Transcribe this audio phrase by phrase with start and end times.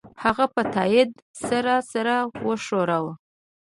[0.23, 1.11] هغه په تایید
[1.47, 2.07] سره سر
[2.47, 3.13] وښوراوه